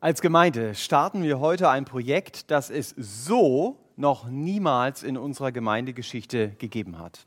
[0.00, 6.50] Als Gemeinde starten wir heute ein Projekt, das es so noch niemals in unserer Gemeindegeschichte
[6.50, 7.26] gegeben hat.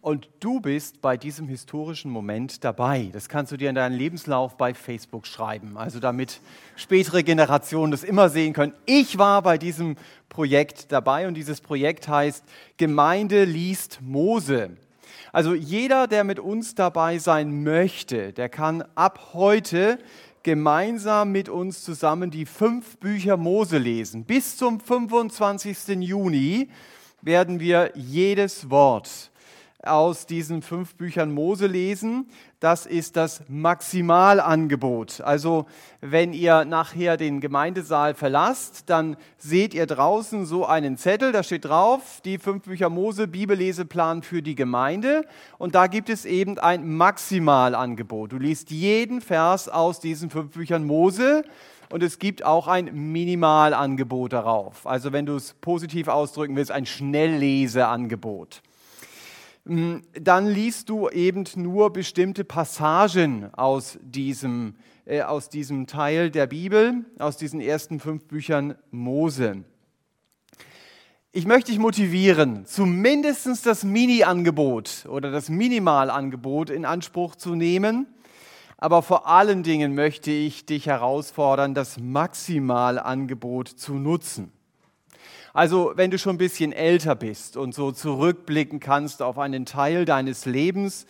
[0.00, 3.10] Und du bist bei diesem historischen Moment dabei.
[3.12, 6.40] Das kannst du dir in deinen Lebenslauf bei Facebook schreiben, also damit
[6.74, 8.72] spätere Generationen das immer sehen können.
[8.86, 9.96] Ich war bei diesem
[10.30, 12.44] Projekt dabei und dieses Projekt heißt
[12.78, 14.70] Gemeinde liest Mose.
[15.32, 19.98] Also jeder, der mit uns dabei sein möchte, der kann ab heute
[20.48, 24.24] gemeinsam mit uns zusammen die fünf Bücher Mose lesen.
[24.24, 25.88] Bis zum 25.
[26.00, 26.70] Juni
[27.20, 29.27] werden wir jedes Wort
[29.84, 32.28] aus diesen fünf Büchern Mose lesen.
[32.58, 35.20] Das ist das Maximalangebot.
[35.20, 35.66] Also
[36.00, 41.66] wenn ihr nachher den Gemeindesaal verlasst, dann seht ihr draußen so einen Zettel, da steht
[41.66, 45.24] drauf, die fünf Bücher Mose, Bibelleseplan für die Gemeinde.
[45.58, 48.32] Und da gibt es eben ein Maximalangebot.
[48.32, 51.44] Du liest jeden Vers aus diesen fünf Büchern Mose.
[51.90, 54.86] Und es gibt auch ein Minimalangebot darauf.
[54.86, 58.60] Also wenn du es positiv ausdrücken willst, ein Schnellleseangebot.
[59.68, 66.46] Mm, dann liest du eben nur bestimmte Passagen aus diesem, äh, aus diesem Teil der
[66.46, 69.64] Bibel, aus diesen ersten fünf Büchern Mose.
[71.32, 78.06] Ich möchte dich motivieren, zumindest das Mini-Angebot oder das Minimalangebot in Anspruch zu nehmen.
[78.78, 84.50] Aber vor allen Dingen möchte ich dich herausfordern, das Maximalangebot zu nutzen.
[85.52, 90.04] Also wenn du schon ein bisschen älter bist und so zurückblicken kannst auf einen Teil
[90.04, 91.06] deines Lebens,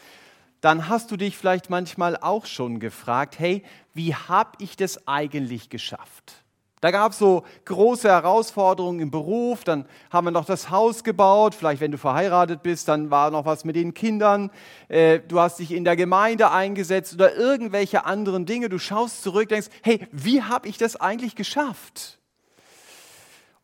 [0.61, 3.63] dann hast du dich vielleicht manchmal auch schon gefragt, hey,
[3.95, 6.45] wie habe ich das eigentlich geschafft?
[6.81, 11.57] Da gab es so große Herausforderungen im Beruf, dann haben wir noch das Haus gebaut,
[11.57, 14.51] vielleicht wenn du verheiratet bist, dann war noch was mit den Kindern,
[14.87, 19.49] äh, du hast dich in der Gemeinde eingesetzt oder irgendwelche anderen Dinge, du schaust zurück,
[19.49, 22.18] denkst, hey, wie habe ich das eigentlich geschafft?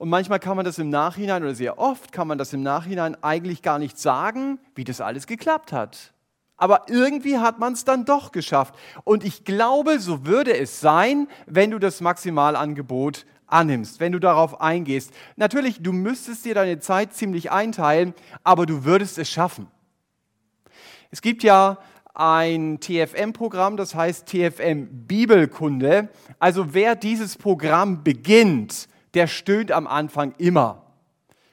[0.04, 3.16] Und manchmal kann man das im Nachhinein, oder sehr oft kann man das im Nachhinein
[3.24, 6.12] eigentlich gar nicht sagen, wie das alles geklappt hat.
[6.58, 8.74] Aber irgendwie hat man es dann doch geschafft.
[9.04, 14.60] Und ich glaube, so würde es sein, wenn du das Maximalangebot annimmst, wenn du darauf
[14.60, 15.10] eingehst.
[15.36, 18.12] Natürlich, du müsstest dir deine Zeit ziemlich einteilen,
[18.42, 19.68] aber du würdest es schaffen.
[21.10, 21.78] Es gibt ja
[22.12, 26.10] ein TFM-Programm, das heißt TFM Bibelkunde.
[26.38, 30.84] Also wer dieses Programm beginnt, der stöhnt am Anfang immer.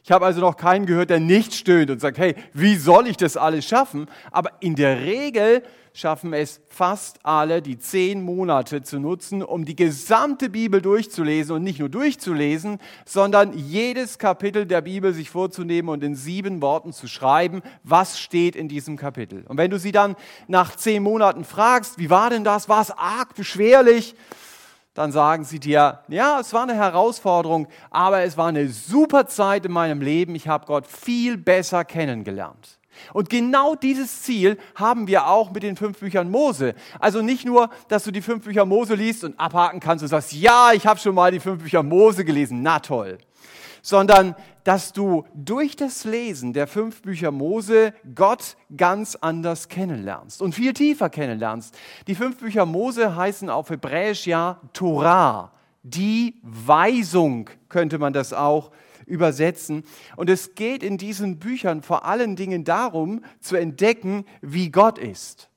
[0.04, 3.18] Ich habe also noch keinen gehört, der nicht stöhnt und sagt, hey, wie soll ich
[3.18, 4.08] das alles schaffen?
[4.32, 5.62] Aber in der Regel
[5.94, 11.64] schaffen es fast alle, die zehn Monate zu nutzen, um die gesamte Bibel durchzulesen und
[11.64, 17.08] nicht nur durchzulesen, sondern jedes Kapitel der Bibel sich vorzunehmen und in sieben Worten zu
[17.08, 19.44] schreiben, was steht in diesem Kapitel.
[19.48, 20.16] Und wenn du sie dann
[20.48, 22.70] nach zehn Monaten fragst, wie war denn das?
[22.70, 24.16] War es arg beschwerlich?
[24.94, 29.66] Dann sagen sie dir, ja, es war eine Herausforderung, aber es war eine super Zeit
[29.66, 30.35] in meinem Leben.
[30.35, 32.79] Ich habe Gott viel besser kennengelernt.
[33.13, 36.75] Und genau dieses Ziel haben wir auch mit den fünf Büchern Mose.
[37.00, 40.34] Also nicht nur, dass du die fünf Bücher Mose liest und abhaken kannst und sagst,
[40.34, 43.18] ja, ich habe schon mal die fünf Bücher Mose gelesen, na toll
[43.81, 50.53] sondern dass du durch das Lesen der fünf Bücher Mose Gott ganz anders kennenlernst und
[50.53, 51.75] viel tiefer kennenlernst.
[52.08, 55.52] Die fünf Bücher Mose heißen auf Hebräisch ja Torah,
[55.84, 58.72] die Weisung könnte man das auch
[59.06, 59.84] übersetzen.
[60.16, 65.51] Und es geht in diesen Büchern vor allen Dingen darum zu entdecken, wie Gott ist.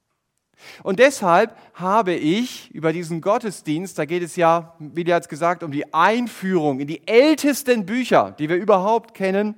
[0.82, 5.70] Und deshalb habe ich über diesen Gottesdienst, da geht es ja, wie jetzt gesagt, um
[5.70, 9.54] die Einführung in die ältesten Bücher, die wir überhaupt kennen.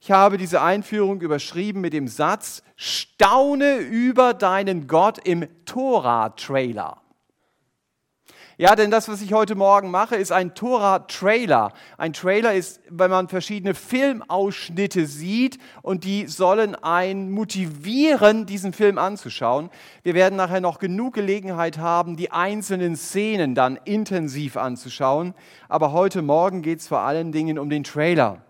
[0.00, 7.00] Ich habe diese Einführung überschrieben mit dem Satz, staune über deinen Gott im Tora-Trailer.
[8.58, 11.74] Ja, denn das, was ich heute Morgen mache, ist ein Tora-Trailer.
[11.98, 18.96] Ein Trailer ist, wenn man verschiedene Filmausschnitte sieht und die sollen einen motivieren, diesen Film
[18.96, 19.68] anzuschauen.
[20.04, 25.34] Wir werden nachher noch genug Gelegenheit haben, die einzelnen Szenen dann intensiv anzuschauen.
[25.68, 28.40] Aber heute Morgen geht es vor allen Dingen um den Trailer.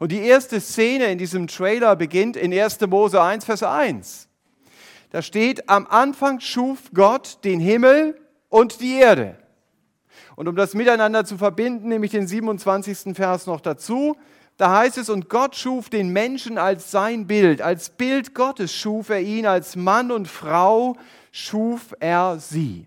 [0.00, 2.80] Und die erste Szene in diesem Trailer beginnt in 1.
[2.88, 4.28] Mose 1, Vers 1.
[5.10, 8.20] Da steht, am Anfang schuf Gott den Himmel
[8.56, 9.36] und die Erde.
[10.34, 13.14] Und um das miteinander zu verbinden, nehme ich den 27.
[13.14, 14.16] Vers noch dazu.
[14.56, 19.10] Da heißt es, und Gott schuf den Menschen als sein Bild, als Bild Gottes schuf
[19.10, 20.96] er ihn, als Mann und Frau
[21.32, 22.86] schuf er sie.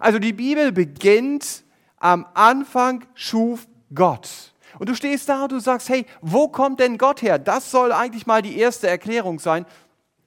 [0.00, 1.62] Also die Bibel beginnt,
[1.98, 4.52] am Anfang schuf Gott.
[4.80, 7.38] Und du stehst da und du sagst, hey, wo kommt denn Gott her?
[7.38, 9.64] Das soll eigentlich mal die erste Erklärung sein.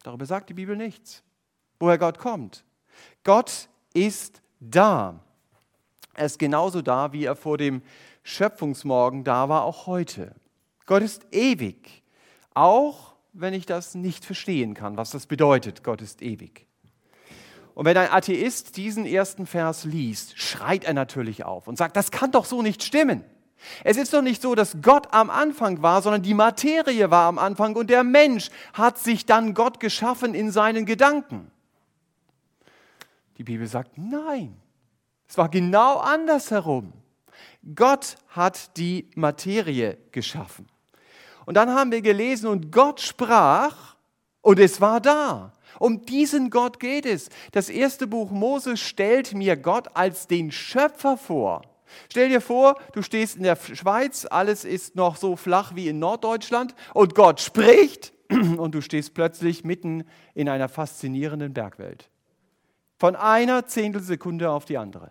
[0.04, 1.24] Darüber sagt die Bibel nichts,
[1.78, 2.64] woher Gott kommt.
[3.26, 5.19] Gott ist da.
[6.13, 7.81] Er ist genauso da, wie er vor dem
[8.24, 10.36] Schöpfungsmorgen da war, auch heute.
[10.86, 12.04] Gott ist ewig,
[12.54, 16.66] auch wenn ich das nicht verstehen kann, was das bedeutet, Gott ist ewig.
[17.74, 22.12] Und wenn ein Atheist diesen ersten Vers liest, schreit er natürlich auf und sagt, das
[22.12, 23.24] kann doch so nicht stimmen.
[23.84, 27.38] Es ist doch nicht so, dass Gott am Anfang war, sondern die Materie war am
[27.38, 31.50] Anfang und der Mensch hat sich dann Gott geschaffen in seinen Gedanken.
[33.38, 34.56] Die Bibel sagt, nein,
[35.28, 36.94] es war genau andersherum.
[37.75, 40.68] Gott hat die Materie geschaffen.
[41.45, 43.95] Und dann haben wir gelesen, und Gott sprach,
[44.42, 45.54] und es war da.
[45.80, 47.30] Um diesen Gott geht es.
[47.51, 51.62] Das erste Buch Mose stellt mir Gott als den Schöpfer vor.
[52.10, 56.00] Stell dir vor, du stehst in der Schweiz, alles ist noch so flach wie in
[56.00, 60.04] Norddeutschland und Gott spricht und du stehst plötzlich mitten
[60.34, 62.11] in einer faszinierenden Bergwelt.
[63.01, 65.09] Von einer Zehntelsekunde auf die andere.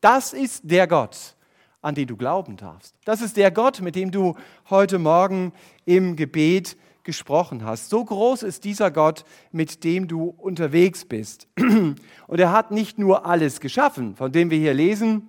[0.00, 1.36] Das ist der Gott,
[1.82, 2.94] an den du glauben darfst.
[3.04, 4.36] Das ist der Gott, mit dem du
[4.70, 5.52] heute Morgen
[5.84, 7.90] im Gebet gesprochen hast.
[7.90, 11.46] So groß ist dieser Gott, mit dem du unterwegs bist.
[11.58, 15.28] Und er hat nicht nur alles geschaffen, von dem wir hier lesen,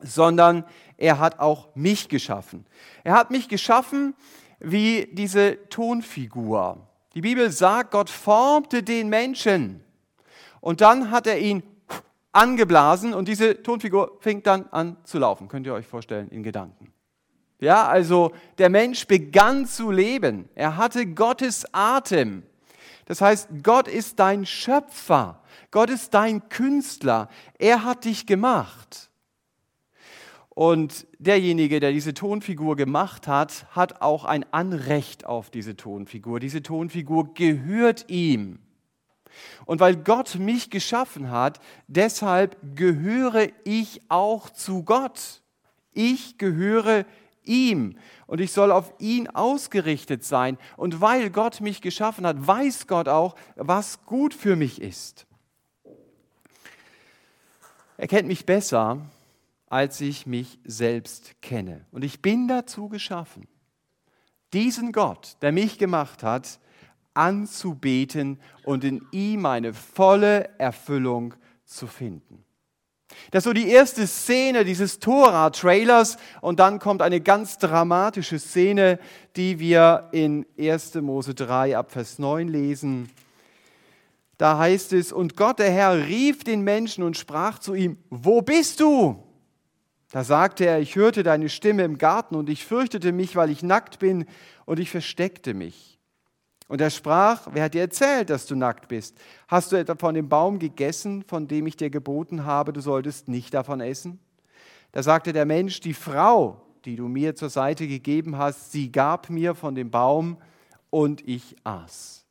[0.00, 0.64] sondern
[0.96, 2.64] er hat auch mich geschaffen.
[3.02, 4.14] Er hat mich geschaffen
[4.58, 6.78] wie diese Tonfigur.
[7.12, 9.83] Die Bibel sagt, Gott formte den Menschen
[10.64, 11.62] und dann hat er ihn
[12.32, 15.46] angeblasen und diese Tonfigur fängt dann an zu laufen.
[15.46, 16.90] Könnt ihr euch vorstellen in Gedanken.
[17.60, 20.48] Ja, also der Mensch begann zu leben.
[20.54, 22.44] Er hatte Gottes Atem.
[23.04, 25.42] Das heißt, Gott ist dein Schöpfer.
[25.70, 27.28] Gott ist dein Künstler.
[27.58, 29.10] Er hat dich gemacht.
[30.48, 36.40] Und derjenige, der diese Tonfigur gemacht hat, hat auch ein Anrecht auf diese Tonfigur.
[36.40, 38.63] Diese Tonfigur gehört ihm.
[39.66, 45.42] Und weil Gott mich geschaffen hat, deshalb gehöre ich auch zu Gott.
[45.92, 47.04] Ich gehöre
[47.44, 47.96] ihm
[48.26, 50.58] und ich soll auf ihn ausgerichtet sein.
[50.76, 55.26] Und weil Gott mich geschaffen hat, weiß Gott auch, was gut für mich ist.
[57.96, 59.00] Er kennt mich besser
[59.74, 61.84] als ich mich selbst kenne.
[61.90, 63.48] Und ich bin dazu geschaffen,
[64.52, 66.60] diesen Gott, der mich gemacht hat,
[67.14, 71.34] anzubeten und in ihm eine volle Erfüllung
[71.64, 72.44] zu finden.
[73.30, 78.98] Das ist so die erste Szene dieses Tora-Trailers und dann kommt eine ganz dramatische Szene,
[79.36, 80.96] die wir in 1.
[80.96, 83.10] Mose 3 ab Vers 9 lesen.
[84.36, 88.42] Da heißt es, und Gott der Herr rief den Menschen und sprach zu ihm, wo
[88.42, 89.22] bist du?
[90.10, 93.62] Da sagte er, ich hörte deine Stimme im Garten und ich fürchtete mich, weil ich
[93.62, 94.26] nackt bin
[94.64, 95.93] und ich versteckte mich.
[96.66, 99.16] Und er sprach, wer hat dir erzählt, dass du nackt bist?
[99.48, 103.28] Hast du etwa von dem Baum gegessen, von dem ich dir geboten habe, du solltest
[103.28, 104.18] nicht davon essen?
[104.92, 109.28] Da sagte der Mensch, die Frau, die du mir zur Seite gegeben hast, sie gab
[109.28, 110.38] mir von dem Baum
[110.90, 112.24] und ich aß.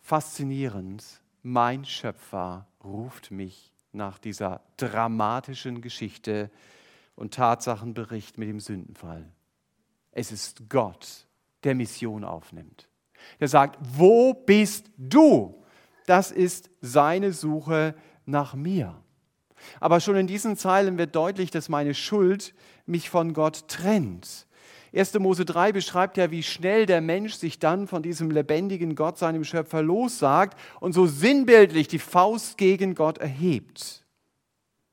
[0.00, 6.50] Faszinierend, mein Schöpfer ruft mich nach dieser dramatischen Geschichte
[7.14, 9.30] und Tatsachenbericht mit dem Sündenfall.
[10.10, 11.26] Es ist Gott,
[11.64, 12.88] der Mission aufnimmt.
[13.40, 15.62] Der sagt, wo bist du?
[16.06, 17.94] Das ist seine Suche
[18.26, 19.00] nach mir.
[19.80, 22.54] Aber schon in diesen Zeilen wird deutlich, dass meine Schuld
[22.86, 24.46] mich von Gott trennt.
[24.94, 25.14] 1.
[25.18, 29.42] Mose 3 beschreibt ja, wie schnell der Mensch sich dann von diesem lebendigen Gott, seinem
[29.42, 34.04] Schöpfer, lossagt und so sinnbildlich die Faust gegen Gott erhebt.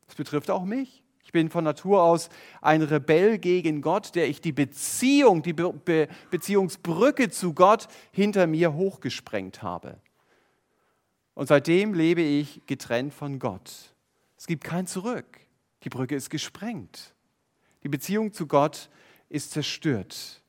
[0.08, 1.01] Das betrifft auch mich.
[1.32, 2.28] Ich bin von Natur aus
[2.60, 8.48] ein Rebell gegen Gott, der ich die Beziehung, die Be Be Beziehungsbrücke zu Gott hinter
[8.48, 9.96] mir hochgesprengt habe.
[11.34, 13.72] Und seitdem lebe ich getrennt von Gott.
[14.38, 15.40] Es gibt kein Zurück.
[15.86, 17.16] Die Brücke ist gesprengt.
[17.84, 18.90] Die Beziehung zu Gott
[19.30, 20.41] ist zerstört.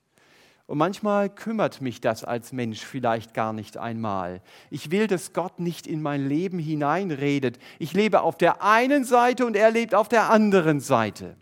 [0.72, 4.40] Und manchmal kümmert mich das als Mensch vielleicht gar nicht einmal.
[4.70, 7.58] Ich will, dass Gott nicht in mein Leben hineinredet.
[7.78, 11.36] Ich lebe auf der einen Seite und er lebt auf der anderen Seite.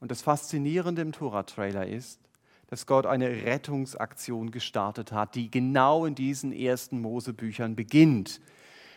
[0.00, 2.20] Und das Faszinierende im Tora-Trailer ist,
[2.66, 8.38] dass Gott eine Rettungsaktion gestartet hat, die genau in diesen ersten Mosebüchern beginnt.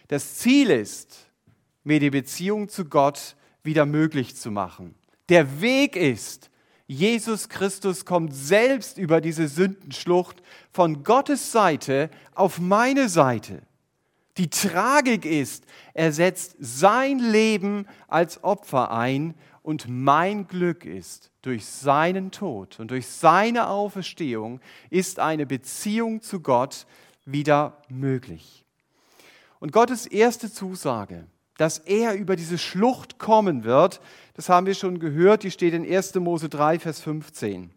[0.10, 1.30] Das Ziel ist,
[1.86, 4.96] mir die Beziehung zu Gott wieder möglich zu machen.
[5.30, 6.51] Der Weg ist,
[6.92, 10.44] Jesus Christus kommt selbst über diese Sündenschlucht
[10.74, 13.62] von Gottes Seite auf meine Seite.
[14.36, 21.66] Die Tragik ist, er setzt sein Leben als Opfer ein und mein Glück ist, durch
[21.66, 26.86] seinen Tod und durch seine Auferstehung ist eine Beziehung zu Gott
[27.24, 28.66] wieder möglich.
[29.62, 31.26] Und Gottes erste Zusage
[31.62, 34.02] dass er über diese Schlucht kommen wird.
[34.34, 36.16] Das haben wir schon gehört, die steht in 1.
[36.16, 37.72] Mose 3, Vers 15.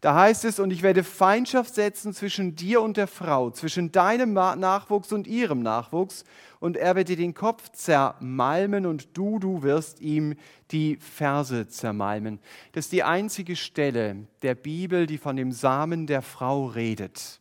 [0.00, 4.34] Da heißt es, und ich werde Feindschaft setzen zwischen dir und der Frau, zwischen deinem
[4.34, 6.24] Nachwuchs und ihrem Nachwuchs,
[6.60, 10.36] und er wird dir den Kopf zermalmen und du, du wirst ihm
[10.70, 12.40] die Verse zermalmen.
[12.72, 17.40] Das ist die einzige Stelle der Bibel, die von dem Samen der Frau redet.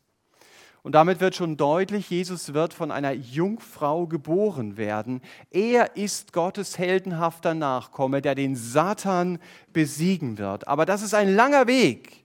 [0.85, 5.19] Und damit wird schon deutlich, Jesus wird von einer Jungfrau geboren werden.
[5.49, 9.39] Er ist Gottes heldenhafter Nachkomme, der den Satan
[9.73, 10.67] besiegen wird.
[10.67, 12.23] Aber das ist ein langer Weg.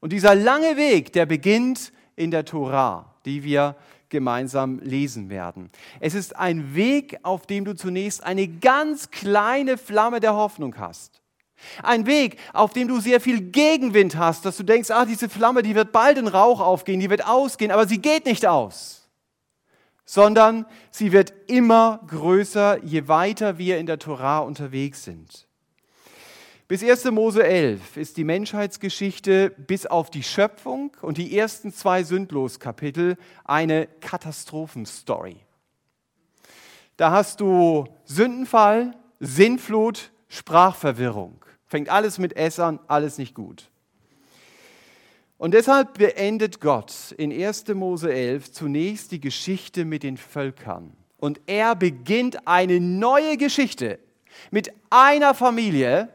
[0.00, 3.76] Und dieser lange Weg, der beginnt in der Tora, die wir
[4.08, 5.70] gemeinsam lesen werden.
[6.00, 11.19] Es ist ein Weg, auf dem du zunächst eine ganz kleine Flamme der Hoffnung hast.
[11.82, 15.62] Ein Weg, auf dem du sehr viel Gegenwind hast, dass du denkst, ah, diese Flamme,
[15.62, 19.08] die wird bald in Rauch aufgehen, die wird ausgehen, aber sie geht nicht aus,
[20.04, 25.46] sondern sie wird immer größer, je weiter wir in der Torah unterwegs sind.
[26.70, 27.06] Bis 1.
[27.06, 33.88] Mose 11 ist die Menschheitsgeschichte bis auf die Schöpfung und die ersten zwei Sündlos-Kapitel eine
[34.00, 35.38] Katastrophenstory.
[36.96, 41.44] Da hast du Sündenfall, Sinnflut, Sprachverwirrung.
[41.70, 43.70] Fängt alles mit S an, alles nicht gut.
[45.38, 47.68] Und deshalb beendet Gott in 1.
[47.68, 50.92] Mose 11 zunächst die Geschichte mit den Völkern.
[51.16, 54.00] Und er beginnt eine neue Geschichte
[54.50, 56.08] mit einer Familie,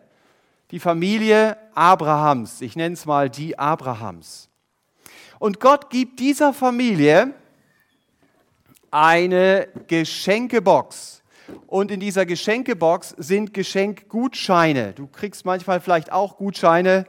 [0.72, 2.60] die Familie Abrahams.
[2.60, 4.50] Ich nenne es mal die Abrahams.
[5.40, 7.34] Und Gott gibt dieser Familie
[8.92, 11.24] eine Geschenkebox.
[11.68, 14.94] Und in dieser Geschenkebox sind Geschenkgutscheine.
[14.94, 17.06] Du kriegst manchmal vielleicht auch Gutscheine.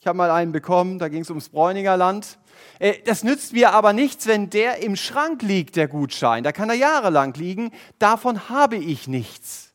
[0.00, 2.38] Ich habe mal einen bekommen, da ging es ums Bräuninger Land.
[2.78, 6.44] Äh, das nützt mir aber nichts, wenn der im Schrank liegt, der Gutschein.
[6.44, 7.72] Da kann er jahrelang liegen.
[7.98, 9.74] Davon habe ich nichts.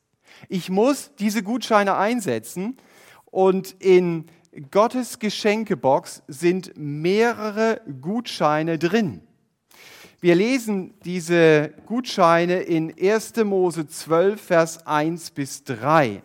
[0.49, 2.77] Ich muss diese Gutscheine einsetzen.
[3.25, 4.27] Und in
[4.71, 9.21] Gottes Geschenkebox sind mehrere Gutscheine drin.
[10.23, 13.35] Wir lesen diese Gutscheine in 1.
[13.43, 16.21] Mose 12, Vers 1 bis 3.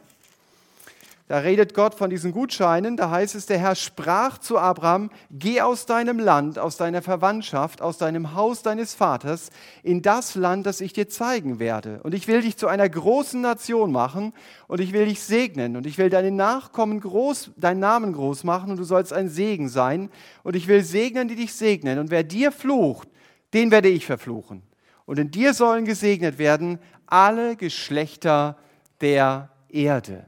[1.27, 2.97] Da redet Gott von diesen Gutscheinen.
[2.97, 7.83] Da heißt es, der Herr sprach zu Abraham, geh aus deinem Land, aus deiner Verwandtschaft,
[7.83, 9.51] aus deinem Haus deines Vaters,
[9.83, 11.99] in das Land, das ich dir zeigen werde.
[12.05, 14.33] Und ich will dich zu einer großen Nation machen
[14.69, 18.71] und ich will dich segnen und ich will deine Nachkommen groß, deinen Namen groß machen
[18.71, 20.09] und du sollst ein Segen sein.
[20.45, 21.99] Und ich will segnen, die dich segnen.
[21.99, 23.09] Und wer dir flucht,
[23.55, 24.63] den werde ich verfluchen.
[25.07, 28.59] Und in dir sollen gesegnet werden alle Geschlechter
[29.01, 30.27] der Erde.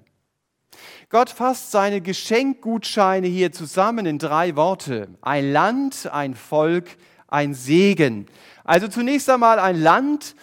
[1.10, 5.08] Gott fasst seine Geschenkgutscheine hier zusammen in drei Worte.
[5.20, 6.96] Ein Land, ein Volk,
[7.26, 8.26] ein Segen.
[8.64, 10.36] Also zunächst einmal ein Land,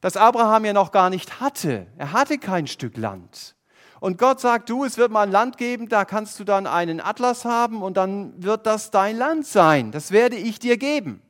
[0.00, 1.86] das Abraham ja noch gar nicht hatte.
[1.96, 3.54] Er hatte kein Stück Land.
[4.00, 7.00] Und Gott sagt, du, es wird mal ein Land geben, da kannst du dann einen
[7.00, 9.92] Atlas haben und dann wird das dein Land sein.
[9.92, 11.22] Das werde ich dir geben.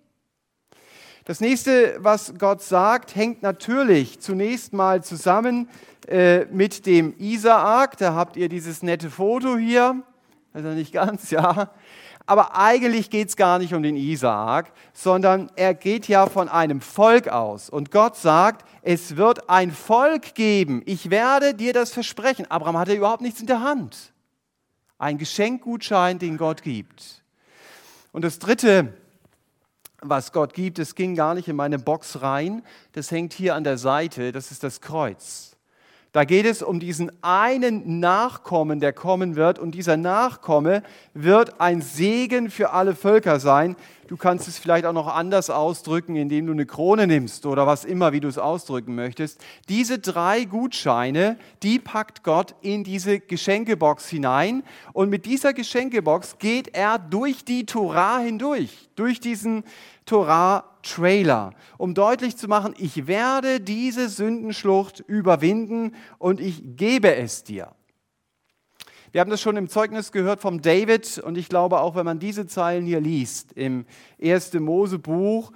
[1.27, 5.71] Das nächste, was Gott sagt, hängt natürlich zunächst mal zusammen
[6.07, 7.97] äh, mit dem Isaak.
[7.97, 10.03] Da habt ihr dieses nette Foto hier.
[10.53, 11.71] Also nicht ganz, ja.
[12.27, 16.83] Aber eigentlich geht es gar nicht um den Isaak, sondern er geht ja von einem
[16.83, 17.71] Volk aus.
[17.71, 20.83] Und Gott sagt, es wird ein Volk geben.
[20.85, 22.51] Ich werde dir das versprechen.
[22.51, 24.13] Abraham hatte überhaupt nichts in der Hand.
[24.99, 27.23] Ein Geschenkgutschein, den Gott gibt.
[28.13, 28.93] Und das Dritte,
[30.05, 32.63] was Gott gibt, es ging gar nicht in meine Box rein.
[32.93, 35.55] Das hängt hier an der Seite, das ist das Kreuz.
[36.15, 39.59] Da geht es um diesen einen Nachkommen, der kommen wird.
[39.59, 43.75] Und dieser Nachkomme wird ein Segen für alle Völker sein.
[44.07, 47.85] Du kannst es vielleicht auch noch anders ausdrücken, indem du eine Krone nimmst oder was
[47.85, 49.41] immer, wie du es ausdrücken möchtest.
[49.69, 54.63] Diese drei Gutscheine, die packt Gott in diese Geschenkebox hinein.
[54.93, 59.65] Und mit dieser Geschenkebox geht er durch die Torah hindurch, durch diesen
[60.07, 67.75] Torah-Trailer, um deutlich zu machen, ich werde diese Sündenschlucht überwinden und ich gebe es dir.
[69.13, 72.19] Wir haben das schon im Zeugnis gehört vom David und ich glaube auch, wenn man
[72.19, 73.87] diese Zeilen hier liest im
[74.21, 74.55] 1.
[74.55, 75.53] Mosebuch,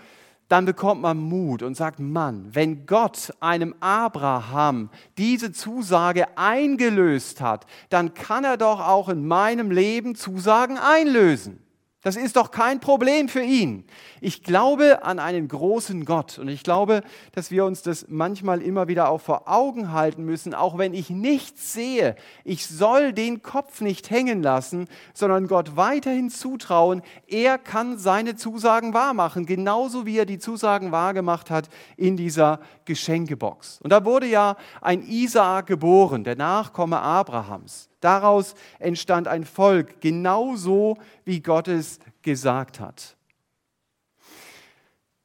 [0.49, 7.67] dann bekommt man Mut und sagt, Mann, wenn Gott einem Abraham diese Zusage eingelöst hat,
[7.91, 11.63] dann kann er doch auch in meinem Leben Zusagen einlösen.
[12.03, 13.85] Das ist doch kein Problem für ihn.
[14.21, 17.03] Ich glaube an einen großen Gott und ich glaube,
[17.33, 21.11] dass wir uns das manchmal immer wieder auch vor Augen halten müssen, auch wenn ich
[21.11, 22.15] nichts sehe.
[22.45, 27.03] Ich soll den Kopf nicht hängen lassen, sondern Gott weiterhin zutrauen.
[27.27, 33.81] Er kann seine Zusagen wahrmachen, genauso wie er die Zusagen wahrgemacht hat in dieser Geschenkebox.
[33.83, 37.89] Und da wurde ja ein Isaak geboren, der Nachkomme Abrahams.
[38.01, 43.17] Daraus entstand ein Volk, genauso wie Gott es gesagt hat.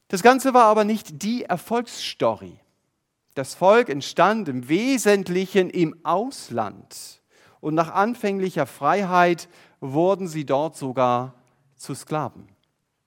[0.08, 2.58] Das Ganze war aber nicht die Erfolgsstory.
[3.34, 7.20] Das Volk entstand im Wesentlichen im Ausland
[7.60, 9.48] und nach anfänglicher Freiheit
[9.80, 11.34] wurden sie dort sogar
[11.76, 12.46] zu Sklaven.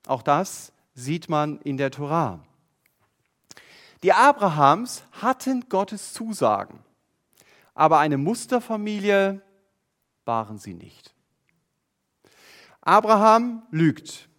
[0.05, 2.39] Auch das sieht man in der Torah.
[4.03, 6.79] Die Abrahams hatten Gottes Zusagen,
[7.74, 9.41] aber eine Musterfamilie
[10.27, 11.13] waren sie nicht.
[12.81, 14.29] Abraham lügt.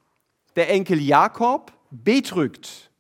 [0.57, 2.91] Der Enkel Jakob betrügt.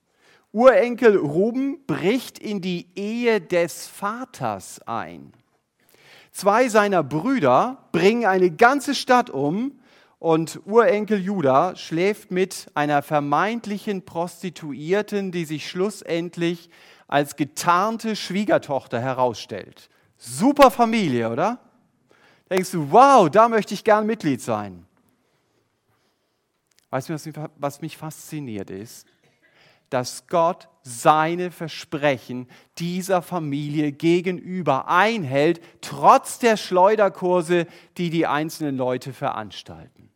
[0.52, 5.32] Urenkel Ruben bricht in die Ehe des Vaters ein.
[6.32, 9.80] Zwei seiner Brüder bringen eine ganze Stadt um
[10.18, 16.70] und Urenkel Judah schläft mit einer vermeintlichen Prostituierten, die sich schlussendlich
[17.06, 19.88] als getarnte Schwiegertochter herausstellt.
[20.16, 21.58] Super Familie, oder?
[22.50, 24.86] Denkst du, wow, da möchte ich gern Mitglied sein.
[26.90, 29.06] Weißt du, was mich fasziniert ist?
[29.90, 39.12] Dass Gott seine Versprechen dieser Familie gegenüber einhält, trotz der Schleuderkurse, die die einzelnen Leute
[39.12, 40.07] veranstalten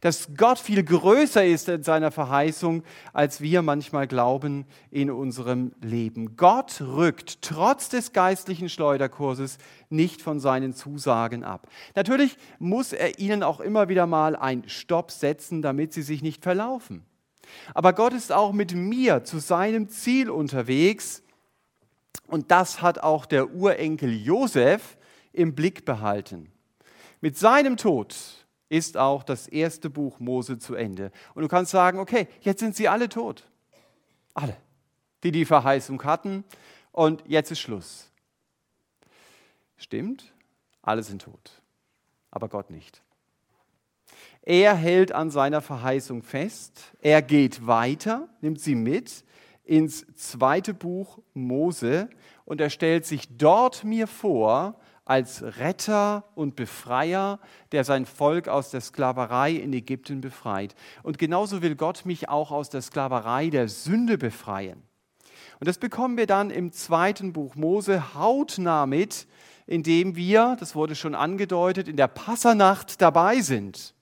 [0.00, 6.36] dass Gott viel größer ist in seiner Verheißung, als wir manchmal glauben in unserem Leben.
[6.36, 9.58] Gott rückt trotz des geistlichen Schleuderkurses
[9.90, 11.68] nicht von seinen Zusagen ab.
[11.94, 16.42] Natürlich muss er ihnen auch immer wieder mal ein Stopp setzen, damit sie sich nicht
[16.42, 17.04] verlaufen.
[17.74, 21.22] Aber Gott ist auch mit mir zu seinem Ziel unterwegs.
[22.26, 24.98] Und das hat auch der Urenkel Josef
[25.32, 26.52] im Blick behalten.
[27.20, 28.14] Mit seinem Tod
[28.68, 31.10] ist auch das erste Buch Mose zu Ende.
[31.34, 33.48] Und du kannst sagen, okay, jetzt sind sie alle tot.
[34.34, 34.56] Alle,
[35.22, 36.44] die die Verheißung hatten.
[36.92, 38.10] Und jetzt ist Schluss.
[39.76, 40.34] Stimmt,
[40.82, 41.62] alle sind tot,
[42.30, 43.02] aber Gott nicht.
[44.42, 49.24] Er hält an seiner Verheißung fest, er geht weiter, nimmt sie mit
[49.64, 52.08] ins zweite Buch Mose
[52.44, 57.38] und er stellt sich dort mir vor als Retter und Befreier,
[57.72, 60.74] der sein Volk aus der Sklaverei in Ägypten befreit.
[61.02, 64.82] Und genauso will Gott mich auch aus der Sklaverei der Sünde befreien.
[65.60, 69.26] Und das bekommen wir dann im zweiten Buch Mose hautnah mit,
[69.66, 73.94] indem wir, das wurde schon angedeutet, in der Passernacht dabei sind.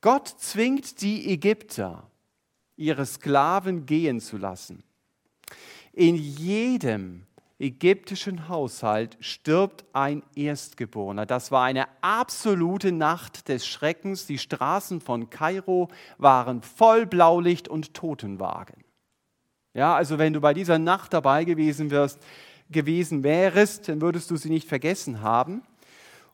[0.00, 2.10] Gott zwingt die Ägypter,
[2.76, 4.82] ihre Sklaven gehen zu lassen.
[5.92, 7.24] In jedem
[7.58, 11.26] ägyptischen Haushalt stirbt ein Erstgeborener.
[11.26, 14.26] Das war eine absolute Nacht des Schreckens.
[14.26, 15.88] Die Straßen von Kairo
[16.18, 18.84] waren voll Blaulicht und Totenwagen.
[19.72, 22.20] Ja, also wenn du bei dieser Nacht dabei gewesen wirst,
[22.70, 25.62] gewesen wärst, dann würdest du sie nicht vergessen haben.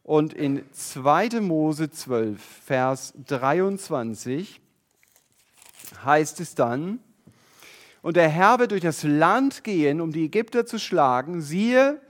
[0.02, 1.40] Und in 2.
[1.40, 4.60] Mose 12, Vers 23
[6.04, 7.00] heißt es dann,
[8.02, 12.00] und der Herr wird durch das Land gehen, um die Ägypter zu schlagen, siehe,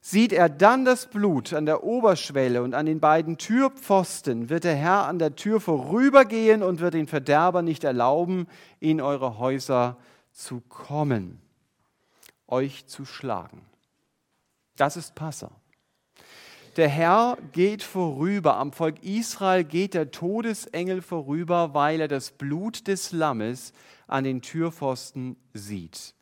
[0.00, 4.76] sieht er dann das Blut an der Oberschwelle und an den beiden Türpfosten, wird der
[4.76, 8.46] Herr an der Tür vorübergehen und wird den Verderber nicht erlauben,
[8.80, 9.96] in eure Häuser
[10.32, 11.40] zu kommen,
[12.46, 13.62] euch zu schlagen.
[14.76, 15.50] Das ist Passa.
[16.78, 22.86] Der Herr geht vorüber, am Volk Israel geht der Todesengel vorüber, weil er das Blut
[22.86, 23.72] des Lammes
[24.06, 26.14] an den Türpfosten sieht.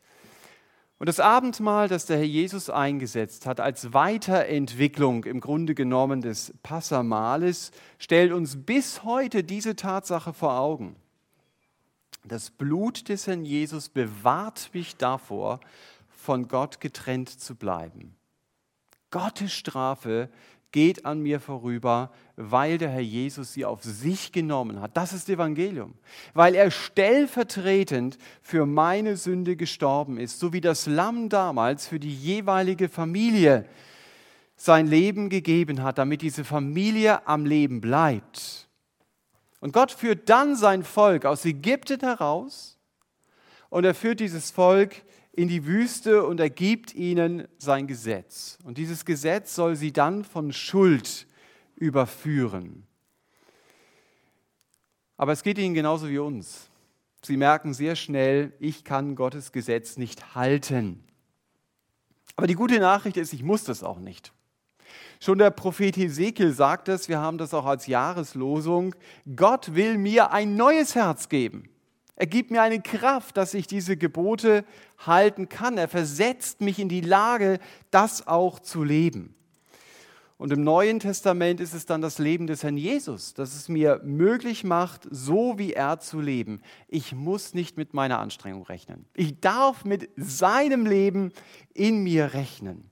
[0.99, 6.55] Und das Abendmahl, das der Herr Jesus eingesetzt hat, als Weiterentwicklung im Grunde genommen des
[6.63, 10.97] Passamales, stellt uns bis heute diese Tatsache vor Augen.
[12.25, 15.61] Das Blut des Herrn Jesus bewahrt mich davor,
[16.09, 18.16] von Gott getrennt zu bleiben.
[19.11, 20.29] Gottes Strafe
[20.73, 24.97] geht an mir vorüber, weil der Herr Jesus sie auf sich genommen hat.
[24.97, 25.95] Das ist Evangelium.
[26.35, 32.15] Weil er stellvertretend für meine Sünde gestorben ist, so wie das Lamm damals für die
[32.15, 33.67] jeweilige Familie
[34.57, 38.69] sein Leben gegeben hat, damit diese Familie am Leben bleibt.
[39.61, 42.79] Und Gott führt dann sein Volk aus Ägypten heraus
[43.71, 45.06] und er führt dieses Volk
[45.37, 48.59] in die Wüste und er gibt ihnen sein Gesetz.
[48.65, 51.27] Und dieses Gesetz soll sie dann von Schuld
[51.77, 52.87] überführen.
[55.19, 56.71] Aber es geht ihnen genauso wie uns.
[57.23, 61.05] Sie merken sehr schnell, ich kann Gottes Gesetz nicht halten.
[62.37, 64.33] Aber die gute Nachricht ist, ich muss das auch nicht.
[65.21, 68.95] Schon der Prophet Hesekiel sagt es, wir haben das auch als Jahreslosung,
[69.35, 71.69] Gott will mir ein neues Herz geben.
[72.17, 74.65] Er gibt mir eine Kraft, dass ich diese Gebote
[74.99, 75.77] halten kann.
[75.77, 77.59] Er versetzt mich in die Lage,
[77.91, 79.35] das auch zu leben.
[80.39, 84.03] Und im Neuen Testament ist es dann das Leben des Herrn Jesus, das es mir
[84.05, 86.61] möglich macht, so wie er zu leben.
[86.89, 89.07] Ich muss nicht mit meiner Anstrengung rechnen.
[89.15, 91.33] Ich darf mit seinem Leben
[91.73, 92.91] in mir rechnen.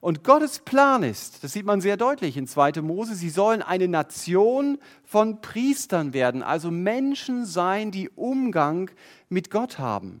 [0.00, 2.82] Und Gottes Plan ist, das sieht man sehr deutlich in 2.
[2.82, 8.90] Mose, sie sollen eine Nation von Priestern werden, also Menschen sein, die Umgang
[9.28, 10.20] mit Gott haben.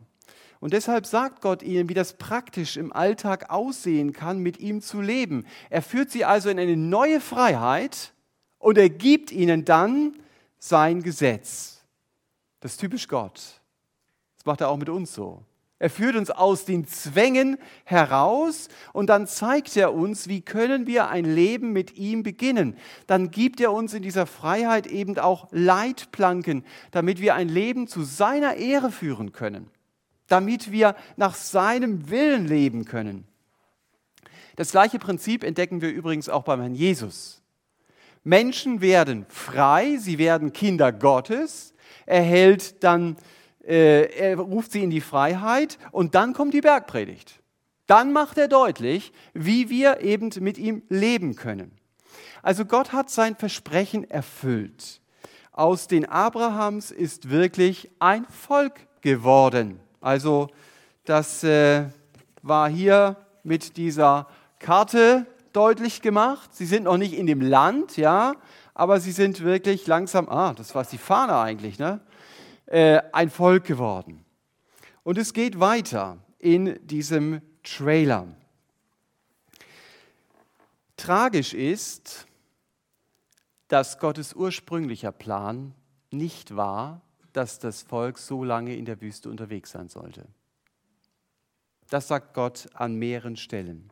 [0.60, 5.00] Und deshalb sagt Gott ihnen, wie das praktisch im Alltag aussehen kann, mit ihm zu
[5.00, 5.44] leben.
[5.68, 8.12] Er führt sie also in eine neue Freiheit
[8.58, 10.14] und er gibt ihnen dann
[10.58, 11.84] sein Gesetz.
[12.60, 13.60] Das ist typisch Gott.
[14.38, 15.42] Das macht er auch mit uns so.
[15.78, 21.08] Er führt uns aus den Zwängen heraus und dann zeigt er uns, wie können wir
[21.08, 22.76] ein Leben mit ihm beginnen.
[23.06, 28.02] Dann gibt er uns in dieser Freiheit eben auch Leitplanken, damit wir ein Leben zu
[28.02, 29.70] seiner Ehre führen können
[30.28, 33.26] damit wir nach seinem Willen leben können.
[34.56, 37.42] Das gleiche Prinzip entdecken wir übrigens auch beim Herrn Jesus.
[38.24, 41.74] Menschen werden frei, sie werden Kinder Gottes,
[42.06, 43.16] er hält dann,
[43.66, 47.40] er ruft sie in die Freiheit und dann kommt die Bergpredigt.
[47.86, 51.72] Dann macht er deutlich, wie wir eben mit ihm leben können.
[52.42, 55.00] Also Gott hat sein Versprechen erfüllt.
[55.52, 59.80] Aus den Abrahams ist wirklich ein Volk geworden.
[60.00, 60.48] Also
[61.04, 61.86] das äh,
[62.42, 66.54] war hier mit dieser Karte deutlich gemacht.
[66.54, 68.34] Sie sind noch nicht in dem Land, ja,
[68.74, 72.00] aber sie sind wirklich langsam, ah, das war die Fahne eigentlich, ne?
[72.66, 74.24] Äh, ein Volk geworden.
[75.04, 78.26] Und es geht weiter in diesem Trailer.
[80.96, 82.26] Tragisch ist,
[83.68, 85.74] dass Gottes ursprünglicher Plan
[86.10, 87.02] nicht war,
[87.32, 90.26] dass das Volk so lange in der Wüste unterwegs sein sollte.
[91.90, 93.90] Das sagt Gott an mehreren Stellen.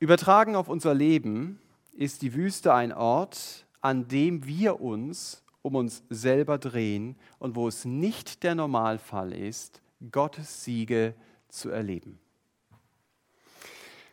[0.00, 1.60] Übertragen auf unser Leben
[1.92, 7.68] ist die Wüste ein Ort, an dem wir uns um uns selber drehen und wo
[7.68, 11.14] es nicht der Normalfall ist, Gottes Siege
[11.48, 12.18] zu erleben.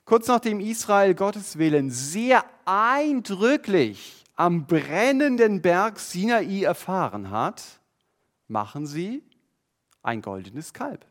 [0.03, 7.63] Kurz nachdem Israel Gottes Willen sehr eindrücklich am brennenden Berg Sinai erfahren hat,
[8.49, 9.23] machen sie
[10.03, 11.05] ein goldenes Kalb.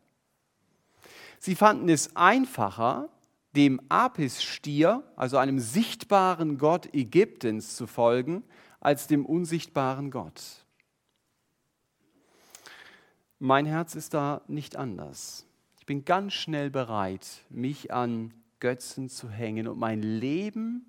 [1.41, 3.09] Sie fanden es einfacher,
[3.57, 8.45] dem Apis-Stier, also einem sichtbaren Gott Ägyptens, zu folgen,
[8.85, 10.65] als dem unsichtbaren Gott.
[13.41, 15.45] Mein Herz ist da nicht anders.
[15.81, 20.89] Ich bin ganz schnell bereit, mich an Götzen zu hängen und mein Leben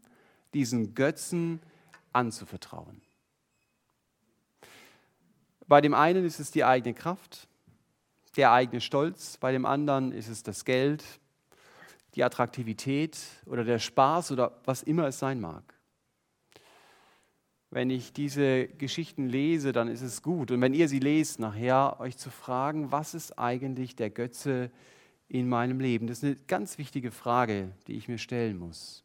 [0.53, 1.75] diesen Götzen zu
[2.15, 3.01] anzuvertrauen.
[5.67, 7.47] Bei dem einen ist es die eigene Kraft,
[8.37, 11.03] der eigene Stolz, bei dem anderen ist es das Geld,
[12.15, 15.74] die Attraktivität oder der Spaß oder was immer es sein mag.
[17.75, 20.49] Wenn ich diese Geschichten lese, dann ist es gut.
[20.49, 24.71] Und wenn ihr sie lest, nachher euch zu fragen, was ist eigentlich der Götze
[25.27, 26.07] in meinem Leben?
[26.07, 29.03] Das ist eine ganz wichtige Frage, die ich mir stellen muss.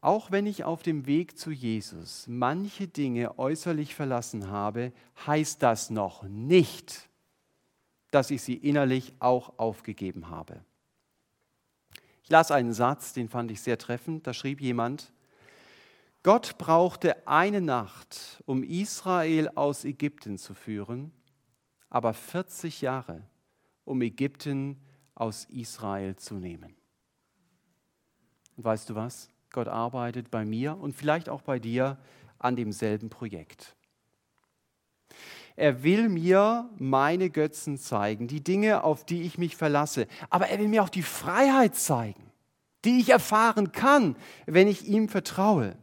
[0.00, 4.94] Auch wenn ich auf dem Weg zu Jesus manche Dinge äußerlich verlassen habe,
[5.26, 7.10] heißt das noch nicht,
[8.10, 10.64] dass ich sie innerlich auch aufgegeben habe.
[12.22, 14.26] Ich las einen Satz, den fand ich sehr treffend.
[14.26, 15.12] Da schrieb jemand,
[16.22, 21.12] Gott brauchte eine Nacht, um Israel aus Ägypten zu führen,
[21.88, 23.22] aber 40 Jahre,
[23.84, 24.78] um Ägypten
[25.14, 26.76] aus Israel zu nehmen.
[28.56, 29.30] Und weißt du was?
[29.50, 31.98] Gott arbeitet bei mir und vielleicht auch bei dir
[32.38, 33.74] an demselben Projekt.
[35.56, 40.06] Er will mir meine Götzen zeigen, die Dinge, auf die ich mich verlasse.
[40.30, 42.30] Aber er will mir auch die Freiheit zeigen,
[42.84, 45.76] die ich erfahren kann, wenn ich ihm vertraue.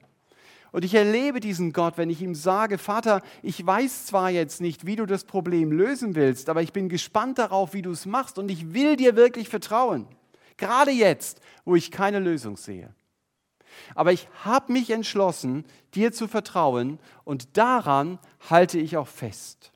[0.72, 4.86] Und ich erlebe diesen Gott, wenn ich ihm sage, Vater, ich weiß zwar jetzt nicht,
[4.86, 8.38] wie du das Problem lösen willst, aber ich bin gespannt darauf, wie du es machst
[8.38, 10.08] und ich will dir wirklich vertrauen.
[10.58, 12.94] Gerade jetzt, wo ich keine Lösung sehe.
[13.96, 19.72] Aber ich habe mich entschlossen, dir zu vertrauen und daran halte ich auch fest.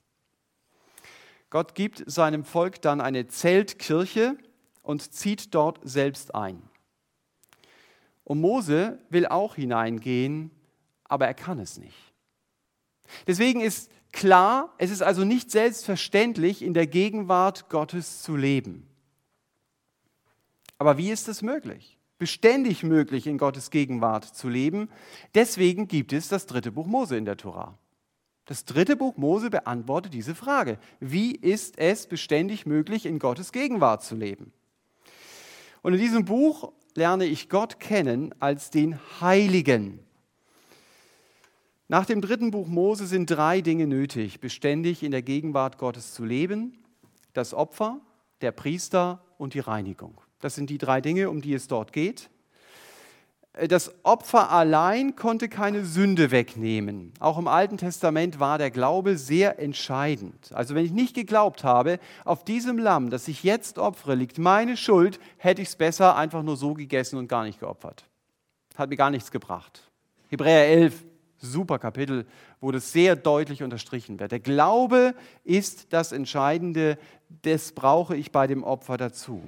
[1.49, 4.37] Gott gibt seinem Volk dann eine Zeltkirche
[4.81, 6.61] und zieht dort selbst ein.
[8.23, 10.51] Und Mose will auch hineingehen,
[11.11, 12.13] aber er kann es nicht.
[13.27, 18.87] Deswegen ist klar, es ist also nicht selbstverständlich, in der Gegenwart Gottes zu leben.
[20.77, 21.97] Aber wie ist es möglich?
[22.17, 24.89] Beständig möglich, in Gottes Gegenwart zu leben.
[25.35, 27.77] Deswegen gibt es das dritte Buch Mose in der Tora.
[28.45, 30.79] Das dritte Buch Mose beantwortet diese Frage.
[31.01, 34.53] Wie ist es beständig möglich, in Gottes Gegenwart zu leben?
[35.81, 39.99] Und in diesem Buch lerne ich Gott kennen als den Heiligen.
[41.91, 46.23] Nach dem dritten Buch Mose sind drei Dinge nötig, beständig in der Gegenwart Gottes zu
[46.23, 46.77] leben.
[47.33, 47.99] Das Opfer,
[48.39, 50.21] der Priester und die Reinigung.
[50.39, 52.29] Das sind die drei Dinge, um die es dort geht.
[53.67, 57.11] Das Opfer allein konnte keine Sünde wegnehmen.
[57.19, 60.53] Auch im Alten Testament war der Glaube sehr entscheidend.
[60.53, 64.77] Also wenn ich nicht geglaubt habe, auf diesem Lamm, das ich jetzt opfere, liegt meine
[64.77, 68.05] Schuld, hätte ich es besser einfach nur so gegessen und gar nicht geopfert.
[68.77, 69.91] Hat mir gar nichts gebracht.
[70.29, 71.10] Hebräer 11,
[71.41, 72.25] super Kapitel,
[72.59, 74.31] wo das sehr deutlich unterstrichen wird.
[74.31, 76.97] Der Glaube ist das Entscheidende,
[77.41, 79.41] das brauche ich bei dem Opfer dazu.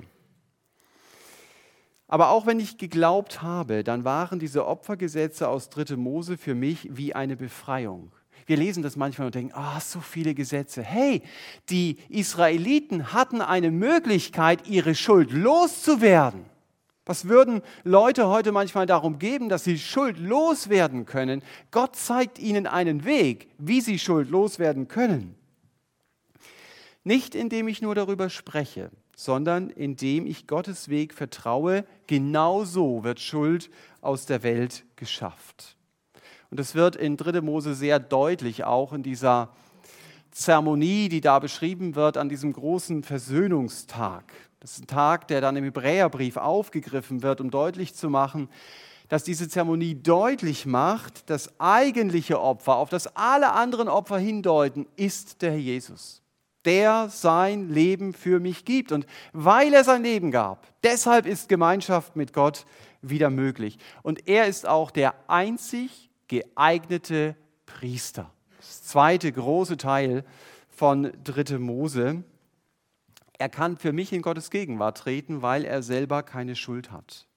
[2.07, 5.95] Aber auch wenn ich geglaubt habe, dann waren diese Opfergesetze aus 3.
[5.95, 8.11] Mose für mich wie eine Befreiung.
[8.45, 10.83] Wir lesen das manchmal und denken, ah, oh, so viele Gesetze.
[10.83, 11.23] Hey,
[11.69, 16.45] die Israeliten hatten eine Möglichkeit, ihre Schuld loszuwerden.
[17.05, 21.43] Was würden Leute heute manchmal darum geben, dass sie Schuld loswerden können?
[21.71, 25.35] Gott zeigt ihnen einen Weg, wie sie Schuld loswerden können.
[27.03, 33.19] Nicht indem ich nur darüber spreche, sondern indem ich Gottes Weg vertraue, genau so wird
[33.19, 35.75] Schuld aus der Welt geschafft.
[36.49, 37.41] Und das wird in 3.
[37.41, 39.49] Mose sehr deutlich, auch in dieser
[40.33, 44.33] Zeremonie, die da beschrieben wird, an diesem großen Versöhnungstag.
[44.59, 48.49] Das ist ein Tag, der dann im Hebräerbrief aufgegriffen wird, um deutlich zu machen,
[49.09, 55.41] dass diese Zeremonie deutlich macht, das eigentliche Opfer, auf das alle anderen Opfer hindeuten, ist
[55.41, 56.23] der Herr Jesus
[56.65, 58.91] der sein Leben für mich gibt.
[58.91, 62.65] Und weil er sein Leben gab, deshalb ist Gemeinschaft mit Gott
[63.01, 63.77] wieder möglich.
[64.01, 68.31] Und er ist auch der einzig geeignete Priester.
[68.81, 70.25] Zweite große Teil
[70.69, 71.59] von 3.
[71.59, 72.23] Mose.
[73.37, 77.27] Er kann für mich in Gottes Gegenwart treten, weil er selber keine Schuld hat.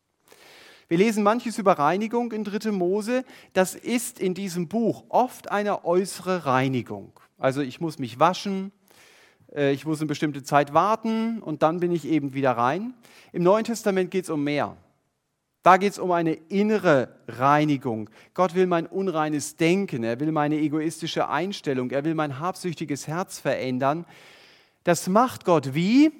[0.89, 2.71] Wir lesen manches über Reinigung in 3.
[2.71, 3.25] Mose.
[3.53, 7.13] Das ist in diesem Buch oft eine äußere Reinigung.
[7.39, 8.73] Also ich muss mich waschen,
[9.55, 12.95] äh, ich muss eine bestimmte Zeit warten und dann bin ich eben wieder rein.
[13.33, 14.77] Im Neuen Testament geht es um mehr.
[15.67, 18.09] Da geht es um eine innere Reinigung.
[18.35, 23.41] Gott will mein unreines Denken, er will meine egoistische Einstellung, er will mein habsüchtiges Herz
[23.41, 24.07] verändern.
[24.85, 26.13] Das macht Gott wie?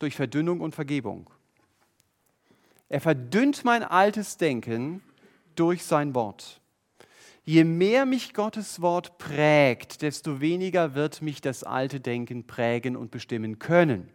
[0.00, 1.30] Durch Verdünnung und Vergebung.
[2.88, 5.02] Er verdünnt mein altes Denken
[5.54, 6.60] durch sein Wort.
[7.44, 13.12] Je mehr mich Gottes Wort prägt, desto weniger wird mich das alte Denken prägen und
[13.12, 14.08] bestimmen können.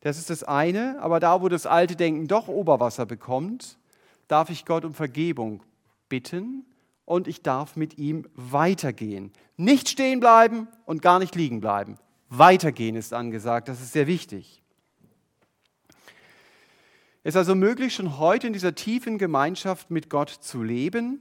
[0.00, 3.78] Das ist das eine, aber da, wo das alte Denken doch Oberwasser bekommt,
[4.28, 5.62] darf ich Gott um Vergebung
[6.08, 6.64] bitten
[7.04, 9.32] und ich darf mit ihm weitergehen.
[9.56, 11.96] Nicht stehen bleiben und gar nicht liegen bleiben.
[12.28, 14.62] Weitergehen ist angesagt, das ist sehr wichtig.
[17.24, 21.20] Es ist also möglich, schon heute in dieser tiefen Gemeinschaft mit Gott zu leben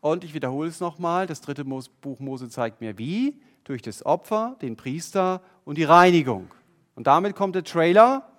[0.00, 4.56] und ich wiederhole es nochmal, das dritte Buch Mose zeigt mir wie, durch das Opfer,
[4.60, 6.50] den Priester und die Reinigung.
[6.94, 8.30] Und damit kommt der Trailer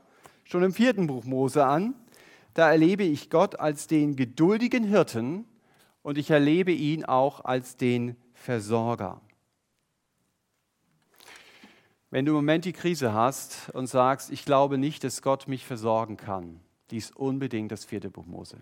[0.44, 1.96] schon im vierten Buch Mose an.
[2.54, 5.46] Da erlebe ich Gott als den geduldigen Hirten
[6.04, 9.22] und ich erlebe ihn auch als den Versorger.
[12.12, 15.66] Wenn du im Moment die Krise hast und sagst, ich glaube nicht, dass Gott mich
[15.66, 16.60] versorgen kann,
[16.92, 18.62] dies unbedingt das vierte Buch Mose.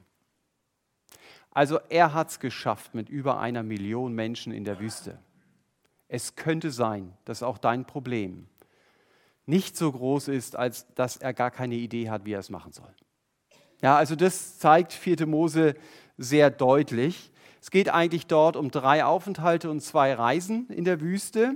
[1.49, 5.19] Also er hat es geschafft mit über einer Million Menschen in der Wüste.
[6.07, 8.47] Es könnte sein, dass auch dein Problem
[9.51, 12.71] nicht so groß ist, als dass er gar keine Idee hat, wie er es machen
[12.71, 12.95] soll.
[13.81, 15.27] Ja, also das zeigt 4.
[15.27, 15.75] Mose
[16.17, 17.31] sehr deutlich.
[17.61, 21.55] Es geht eigentlich dort um drei Aufenthalte und zwei Reisen in der Wüste.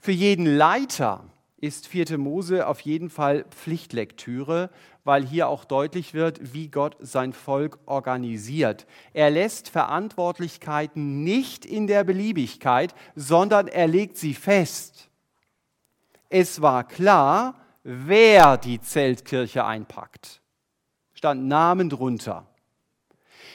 [0.00, 1.24] Für jeden Leiter
[1.58, 2.16] ist 4.
[2.16, 4.70] Mose auf jeden Fall Pflichtlektüre,
[5.04, 8.86] weil hier auch deutlich wird, wie Gott sein Volk organisiert.
[9.12, 15.10] Er lässt Verantwortlichkeiten nicht in der Beliebigkeit, sondern er legt sie fest.
[16.36, 20.40] Es war klar, wer die Zeltkirche einpackt.
[21.12, 22.44] Stand Namen drunter.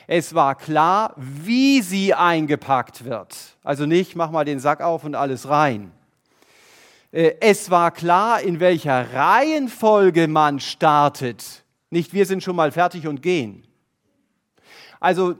[0.07, 3.35] Es war klar, wie sie eingepackt wird.
[3.65, 5.91] Also nicht, mach mal den Sack auf und alles rein.
[7.11, 11.65] Äh, es war klar, in welcher Reihenfolge man startet.
[11.89, 13.67] Nicht wir sind schon mal fertig und gehen.
[15.01, 15.35] Also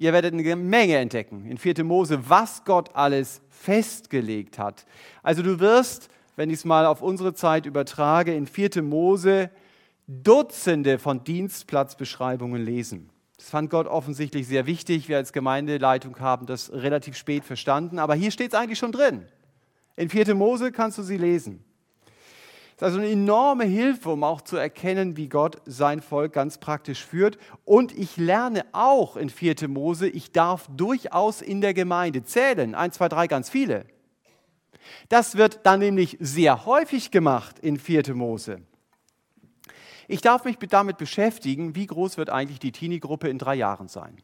[0.00, 1.84] Ihr werdet eine Menge entdecken in 4.
[1.84, 4.86] Mose, was Gott alles festgelegt hat.
[5.22, 6.08] Also du wirst,
[6.40, 8.82] wenn ich es mal auf unsere Zeit übertrage, in 4.
[8.82, 9.50] Mose
[10.06, 13.10] Dutzende von Dienstplatzbeschreibungen lesen.
[13.36, 15.10] Das fand Gott offensichtlich sehr wichtig.
[15.10, 19.26] Wir als Gemeindeleitung haben das relativ spät verstanden, aber hier steht es eigentlich schon drin.
[19.96, 20.34] In 4.
[20.34, 21.62] Mose kannst du sie lesen.
[22.78, 26.56] Das ist also eine enorme Hilfe, um auch zu erkennen, wie Gott sein Volk ganz
[26.56, 27.36] praktisch führt.
[27.66, 29.68] Und ich lerne auch in 4.
[29.68, 32.74] Mose, ich darf durchaus in der Gemeinde zählen.
[32.74, 33.84] Eins, zwei, drei, ganz viele.
[35.08, 38.14] Das wird dann nämlich sehr häufig gemacht in 4.
[38.14, 38.62] Mose.
[40.08, 44.16] Ich darf mich damit beschäftigen, wie groß wird eigentlich die Teenie-Gruppe in drei Jahren sein.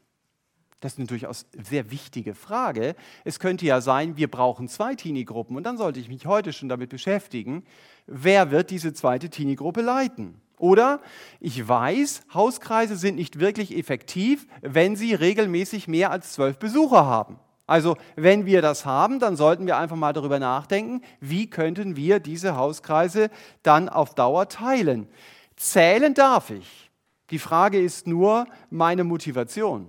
[0.80, 2.96] Das ist eine durchaus sehr wichtige Frage.
[3.24, 6.68] Es könnte ja sein, wir brauchen zwei Teenie-Gruppen und dann sollte ich mich heute schon
[6.68, 7.64] damit beschäftigen,
[8.06, 10.40] wer wird diese zweite Teenie-Gruppe leiten.
[10.58, 11.00] Oder
[11.40, 17.38] ich weiß, Hauskreise sind nicht wirklich effektiv, wenn sie regelmäßig mehr als zwölf Besucher haben.
[17.66, 22.20] Also wenn wir das haben, dann sollten wir einfach mal darüber nachdenken, wie könnten wir
[22.20, 23.28] diese Hauskreise
[23.62, 25.08] dann auf Dauer teilen.
[25.56, 26.90] Zählen darf ich.
[27.30, 29.88] Die Frage ist nur meine Motivation.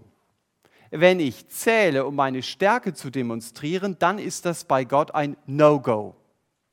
[0.90, 6.16] Wenn ich zähle, um meine Stärke zu demonstrieren, dann ist das bei Gott ein No-Go.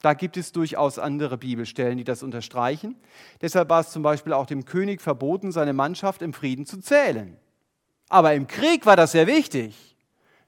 [0.01, 2.95] Da gibt es durchaus andere Bibelstellen, die das unterstreichen.
[3.41, 7.37] Deshalb war es zum Beispiel auch dem König verboten, seine Mannschaft im Frieden zu zählen.
[8.09, 9.94] Aber im Krieg war das sehr wichtig.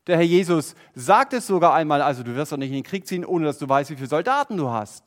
[0.06, 3.06] Der Herr Jesus sagt es sogar einmal, also du wirst doch nicht in den Krieg
[3.06, 5.04] ziehen, ohne dass du weißt, wie viele Soldaten du hast.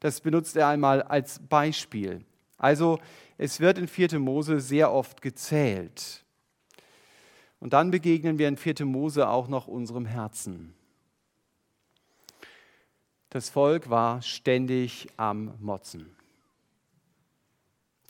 [0.00, 2.24] Das benutzt er einmal als Beispiel.
[2.58, 2.98] Also
[3.38, 4.18] es wird in 4.
[4.18, 6.24] Mose sehr oft gezählt.
[7.58, 8.84] Und dann begegnen wir in 4.
[8.84, 10.74] Mose auch noch unserem Herzen.
[13.30, 16.14] Das Volk war ständig am Motzen.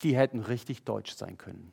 [0.02, 1.72] Die hätten richtig deutsch sein können.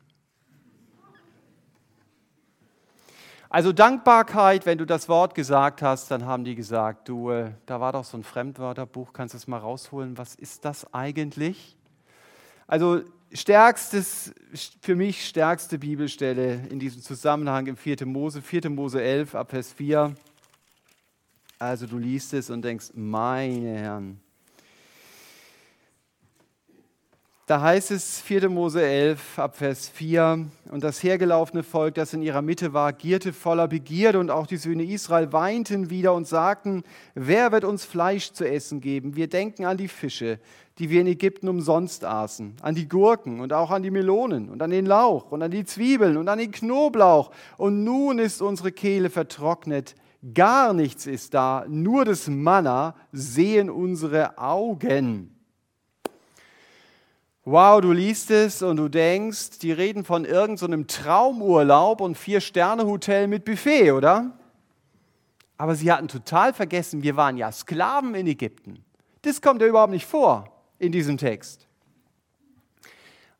[3.54, 7.80] Also Dankbarkeit, wenn du das Wort gesagt hast, dann haben die gesagt, du, äh, da
[7.80, 11.76] war doch so ein Fremdwörterbuch, kannst du es mal rausholen, was ist das eigentlich?
[12.66, 14.34] Also stärkstes,
[14.80, 18.04] für mich stärkste Bibelstelle in diesem Zusammenhang im 4.
[18.06, 18.70] Mose, 4.
[18.70, 20.16] Mose 11 ab Vers 4.
[21.60, 24.23] Also du liest es und denkst, meine Herren.
[27.46, 28.48] Da heißt es 4.
[28.48, 33.34] Mose 11 ab Vers 4, und das hergelaufene Volk, das in ihrer Mitte war, gierte
[33.34, 38.32] voller Begierde, und auch die Söhne Israel weinten wieder und sagten, wer wird uns Fleisch
[38.32, 39.14] zu essen geben?
[39.14, 40.38] Wir denken an die Fische,
[40.78, 44.62] die wir in Ägypten umsonst aßen, an die Gurken und auch an die Melonen und
[44.62, 47.30] an den Lauch und an die Zwiebeln und an den Knoblauch.
[47.58, 49.96] Und nun ist unsere Kehle vertrocknet,
[50.32, 55.33] gar nichts ist da, nur das Manna sehen unsere Augen.
[57.46, 63.28] Wow, du liest es und du denkst, die reden von irgendeinem so Traumurlaub und Vier-Sterne-Hotel
[63.28, 64.32] mit Buffet, oder?
[65.58, 68.82] Aber sie hatten total vergessen, wir waren ja Sklaven in Ägypten.
[69.20, 71.68] Das kommt ja überhaupt nicht vor in diesem Text.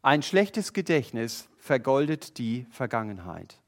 [0.02, 3.58] Ein schlechtes Gedächtnis vergoldet die Vergangenheit.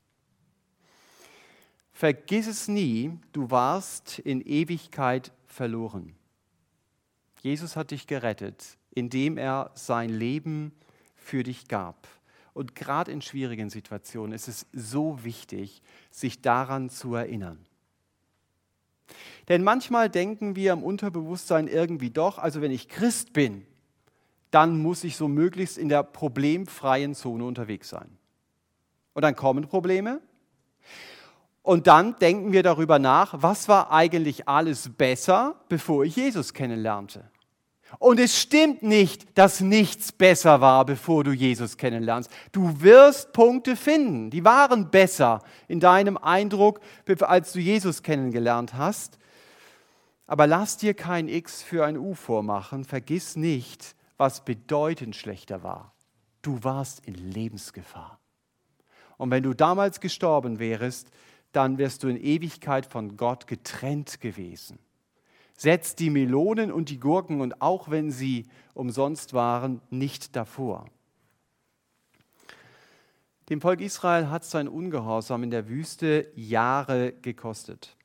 [1.95, 6.15] Vergiss es nie, du warst in Ewigkeit verloren.
[7.41, 10.73] Jesus hat dich gerettet, indem er sein Leben
[11.15, 12.09] für dich gab.
[12.55, 17.59] Und gerade in schwierigen Situationen ist es so wichtig, sich daran zu erinnern.
[19.49, 23.67] Denn manchmal denken wir im Unterbewusstsein irgendwie doch, also wenn ich Christ bin,
[24.51, 28.17] dann muss ich so möglichst in der problemfreien Zone unterwegs sein.
[29.13, 30.23] Und dann kommen Probleme.
[31.63, 37.31] Und dann denken wir darüber nach, was war eigentlich alles besser, bevor ich Jesus kennenlernte.
[37.99, 42.31] Und es stimmt nicht, dass nichts besser war, bevor du Jesus kennenlernst.
[42.53, 46.81] Du wirst Punkte finden, die waren besser in deinem Eindruck,
[47.21, 49.19] als du Jesus kennengelernt hast.
[50.27, 52.85] Aber lass dir kein X für ein U vormachen.
[52.85, 55.93] Vergiss nicht, was bedeutend schlechter war.
[56.43, 58.19] Du warst in Lebensgefahr.
[59.17, 61.11] Und wenn du damals gestorben wärst,
[61.53, 64.79] dann wärst du in Ewigkeit von Gott getrennt gewesen.
[65.57, 70.87] Setz die Melonen und die Gurken und auch wenn sie umsonst waren, nicht davor.
[73.49, 77.97] Dem Volk Israel hat sein Ungehorsam in der Wüste Jahre gekostet.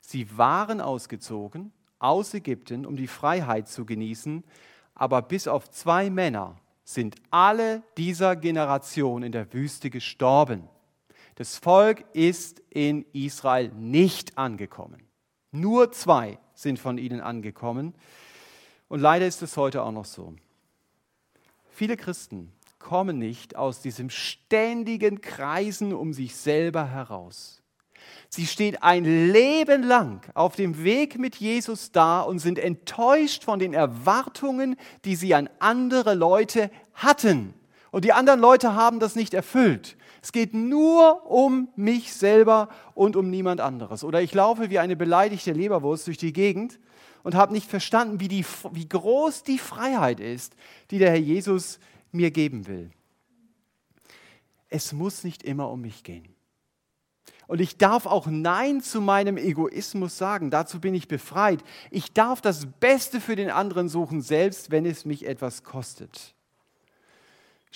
[0.00, 4.44] Sie waren ausgezogen aus Ägypten, um die Freiheit zu genießen,
[4.94, 10.68] aber bis auf zwei Männer sind alle dieser Generation in der Wüste gestorben.
[11.34, 15.05] Das Volk ist in Israel nicht angekommen.
[15.52, 17.94] Nur zwei sind von ihnen angekommen.
[18.88, 20.34] Und leider ist es heute auch noch so.
[21.70, 27.62] Viele Christen kommen nicht aus diesem ständigen Kreisen um sich selber heraus.
[28.28, 33.58] Sie stehen ein Leben lang auf dem Weg mit Jesus da und sind enttäuscht von
[33.58, 37.54] den Erwartungen, die sie an andere Leute hatten.
[37.90, 39.96] Und die anderen Leute haben das nicht erfüllt.
[40.26, 44.02] Es geht nur um mich selber und um niemand anderes.
[44.02, 46.80] Oder ich laufe wie eine beleidigte Leberwurst durch die Gegend
[47.22, 50.56] und habe nicht verstanden, wie, die, wie groß die Freiheit ist,
[50.90, 51.78] die der Herr Jesus
[52.10, 52.90] mir geben will.
[54.68, 56.34] Es muss nicht immer um mich gehen.
[57.46, 60.50] Und ich darf auch Nein zu meinem Egoismus sagen.
[60.50, 61.62] Dazu bin ich befreit.
[61.92, 66.35] Ich darf das Beste für den anderen suchen, selbst wenn es mich etwas kostet.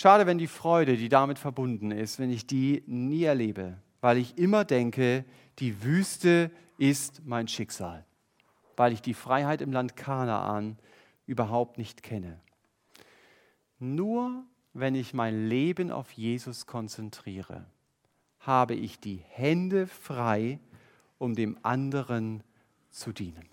[0.01, 4.39] Schade, wenn die Freude, die damit verbunden ist, wenn ich die nie erlebe, weil ich
[4.39, 5.27] immer denke,
[5.59, 8.07] die Wüste ist mein Schicksal,
[8.79, 10.79] weil ich die Freiheit im Land Kanaan
[11.27, 12.41] überhaupt nicht kenne.
[13.79, 14.43] Nur
[14.73, 17.67] wenn ich mein Leben auf Jesus konzentriere,
[18.39, 20.61] habe ich die Hände frei,
[21.19, 22.43] um dem anderen
[22.89, 23.51] zu dienen.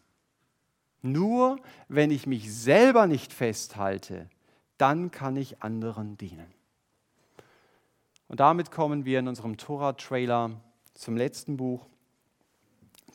[1.01, 4.29] Nur wenn ich mich selber nicht festhalte,
[4.77, 6.53] dann kann ich anderen dienen.
[8.27, 10.59] Und damit kommen wir in unserem Tora-Trailer
[10.93, 11.87] zum letzten Buch,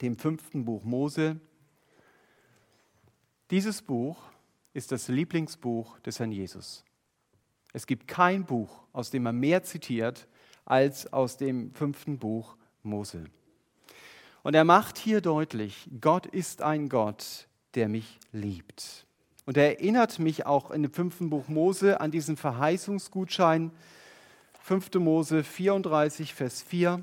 [0.01, 1.39] dem fünften Buch Mose.
[3.51, 4.17] Dieses Buch
[4.73, 6.85] ist das Lieblingsbuch des Herrn Jesus.
[7.73, 10.27] Es gibt kein Buch, aus dem er mehr zitiert
[10.65, 13.25] als aus dem fünften Buch Mose.
[14.43, 19.07] Und er macht hier deutlich, Gott ist ein Gott, der mich liebt.
[19.45, 23.73] Und er erinnert mich auch in dem fünften Buch Mose an diesen Verheißungsgutschein,
[24.63, 24.95] 5.
[24.95, 27.03] Mose 34, Vers 4.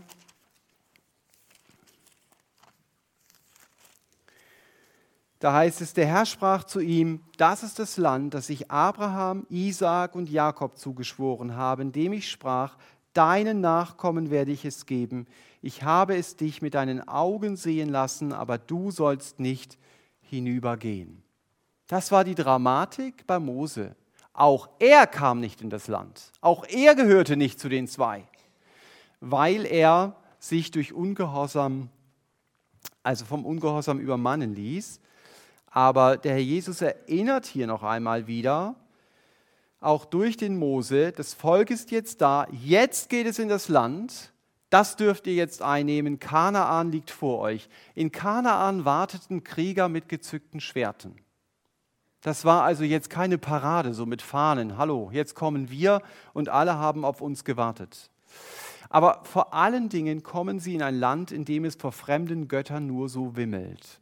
[5.40, 9.46] Da heißt es, der Herr sprach zu ihm, das ist das Land, das ich Abraham,
[9.50, 12.78] Isaak und Jakob zugeschworen habe, indem ich sprach,
[13.14, 15.28] deinen Nachkommen werde ich es geben.
[15.62, 19.78] Ich habe es dich mit deinen Augen sehen lassen, aber du sollst nicht
[20.22, 21.24] hinübergehen.
[21.90, 23.96] Das war die Dramatik bei Mose.
[24.32, 26.32] Auch er kam nicht in das Land.
[26.40, 28.26] Auch er gehörte nicht zu den zwei,
[29.22, 31.90] weil er sich durch Ungehorsam,
[33.02, 35.02] also vom Ungehorsam übermannen ließ.
[35.66, 38.76] Aber der Herr Jesus erinnert hier noch einmal wieder,
[39.82, 44.32] auch durch den Mose, das Volk ist jetzt da, jetzt geht es in das Land,
[44.70, 47.68] das dürft ihr jetzt einnehmen, Kanaan liegt vor euch.
[47.96, 51.16] In Kanaan warteten Krieger mit gezückten Schwerten.
[52.22, 54.78] Das war also jetzt keine Parade, so mit Fahnen.
[54.78, 56.02] Hallo, jetzt kommen wir
[56.34, 58.10] und alle haben auf uns gewartet.
[58.90, 62.88] Aber vor allen Dingen kommen sie in ein Land, in dem es vor fremden Göttern
[62.88, 64.02] nur so wimmelt.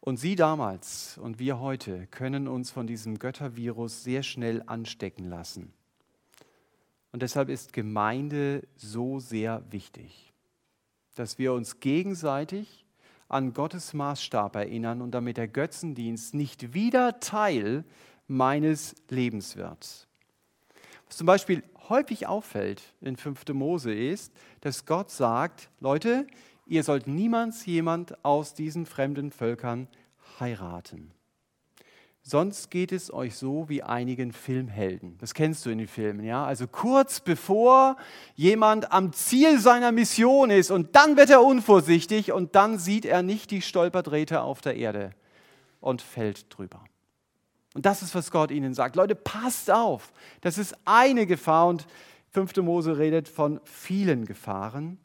[0.00, 5.72] Und Sie damals und wir heute können uns von diesem Göttervirus sehr schnell anstecken lassen.
[7.10, 10.34] Und deshalb ist Gemeinde so sehr wichtig,
[11.14, 12.83] dass wir uns gegenseitig
[13.28, 17.84] an Gottes Maßstab erinnern und damit der Götzendienst nicht wieder Teil
[18.26, 20.08] meines Lebens wird.
[21.06, 23.48] Was zum Beispiel häufig auffällt in 5.
[23.52, 26.26] Mose ist, dass Gott sagt, Leute,
[26.66, 29.88] ihr sollt niemals jemand aus diesen fremden Völkern
[30.40, 31.12] heiraten.
[32.26, 35.18] Sonst geht es euch so wie einigen Filmhelden.
[35.18, 36.46] Das kennst du in den Filmen, ja?
[36.46, 37.96] Also kurz bevor
[38.34, 43.22] jemand am Ziel seiner Mission ist und dann wird er unvorsichtig und dann sieht er
[43.22, 45.10] nicht die Stolperdrähte auf der Erde
[45.80, 46.82] und fällt drüber.
[47.74, 48.96] Und das ist, was Gott ihnen sagt.
[48.96, 50.10] Leute, passt auf.
[50.40, 51.86] Das ist eine Gefahr und
[52.30, 52.56] 5.
[52.58, 54.96] Mose redet von vielen Gefahren.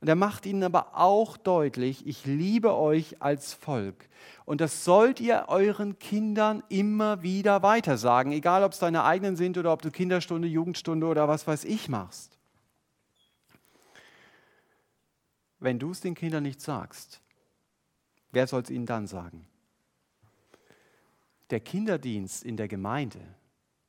[0.00, 4.08] Und er macht ihnen aber auch deutlich, ich liebe euch als Volk.
[4.46, 9.58] Und das sollt ihr euren Kindern immer wieder weitersagen, egal ob es deine eigenen sind
[9.58, 12.38] oder ob du Kinderstunde, Jugendstunde oder was weiß ich machst.
[15.58, 17.20] Wenn du es den Kindern nicht sagst,
[18.32, 19.46] wer soll es ihnen dann sagen?
[21.50, 23.20] Der Kinderdienst in der Gemeinde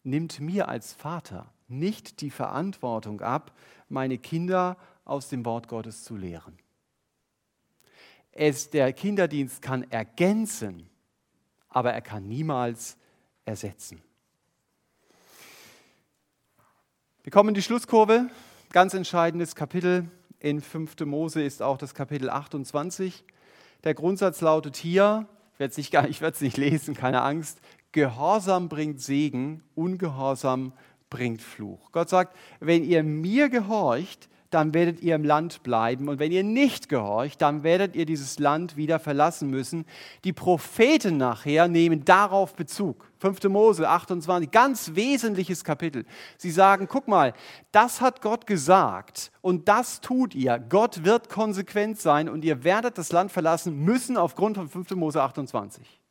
[0.03, 3.53] nimmt mir als Vater nicht die Verantwortung ab,
[3.88, 4.76] meine Kinder
[5.06, 6.58] aus dem Wort Gottes zu lehren.
[8.32, 10.89] Es, der Kinderdienst kann ergänzen,
[11.68, 12.97] aber er kann niemals
[13.45, 14.02] ersetzen.
[17.24, 18.30] Wir kommen in die Schlusskurve.
[18.72, 21.02] Ganz entscheidendes Kapitel in 5.
[21.02, 23.24] Mose ist auch das Kapitel 28.
[23.84, 27.60] Der Grundsatz lautet hier, ich werde es nicht, nicht lesen, keine Angst,
[27.91, 30.74] Gehorsam bringt Segen, Ungehorsam
[31.10, 31.91] bringt Fluch.
[31.91, 36.10] Gott sagt, wenn ihr mir gehorcht, dann werdet ihr im Land bleiben.
[36.10, 39.86] Und wenn ihr nicht gehorcht, dann werdet ihr dieses Land wieder verlassen müssen.
[40.24, 43.10] Die Propheten nachher nehmen darauf Bezug.
[43.20, 43.43] 5.
[43.45, 46.06] Mose 28, ganz wesentliches Kapitel.
[46.38, 47.34] Sie sagen, guck mal,
[47.72, 50.60] das hat Gott gesagt und das tut ihr.
[50.60, 54.91] Gott wird konsequent sein und ihr werdet das Land verlassen müssen aufgrund von 5.
[54.91, 56.02] Mose 28.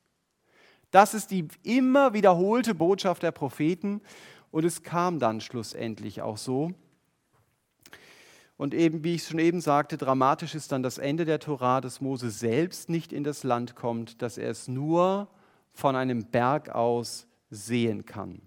[0.92, 4.00] Das ist die immer wiederholte Botschaft der Propheten
[4.50, 6.72] und es kam dann schlussendlich auch so.
[8.60, 12.02] Und eben, wie ich schon eben sagte, dramatisch ist dann das Ende der Tora, dass
[12.02, 15.28] Mose selbst nicht in das Land kommt, dass er es nur
[15.72, 18.42] von einem Berg aus sehen kann.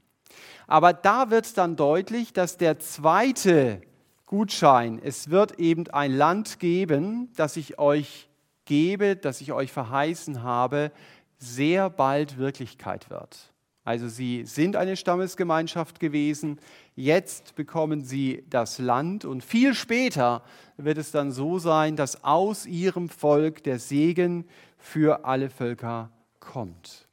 [0.68, 3.82] Aber da wird dann deutlich, dass der zweite
[4.28, 8.30] Gutschein, es wird eben ein Land geben, das ich euch
[8.66, 10.92] gebe, das ich euch verheißen habe,
[11.40, 13.52] sehr bald Wirklichkeit wird.
[13.84, 16.60] Also sie sind eine Stammesgemeinschaft gewesen,
[16.96, 20.44] jetzt bekommen sie das Land und viel später
[20.78, 24.46] wird es dann so sein, dass aus ihrem Volk der Segen
[24.78, 27.08] für alle Völker kommt.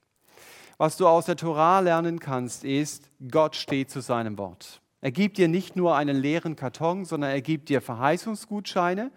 [0.78, 4.80] Was du aus der Torah lernen kannst, ist, Gott steht zu seinem Wort.
[5.02, 9.10] Er gibt dir nicht nur einen leeren Karton, sondern er gibt dir Verheißungsgutscheine,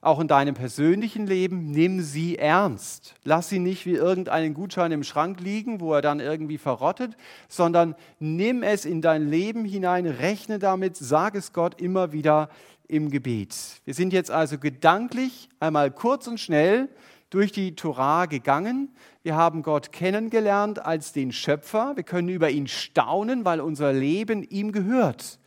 [0.00, 3.14] auch in deinem persönlichen Leben, nimm sie ernst.
[3.24, 7.16] Lass sie nicht wie irgendeinen Gutschein im Schrank liegen, wo er dann irgendwie verrottet,
[7.48, 12.48] sondern nimm es in dein Leben hinein, rechne damit, sag es Gott immer wieder
[12.88, 13.56] im Gebet.
[13.84, 16.88] Wir sind jetzt also gedanklich einmal kurz und schnell
[17.30, 18.94] durch die Torah gegangen.
[19.22, 21.96] Wir haben Gott kennengelernt als den Schöpfer.
[21.96, 25.40] Wir können über ihn staunen, weil unser Leben ihm gehört.